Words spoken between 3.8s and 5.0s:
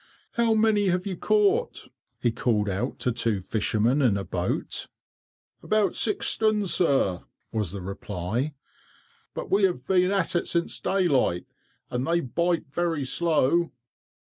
in a boat.